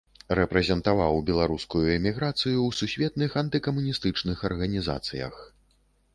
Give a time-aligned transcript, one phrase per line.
[0.37, 5.33] Рэпрэзентаваў беларускую эміграцыю ў сусветных антыкамуністычных арганізацыях.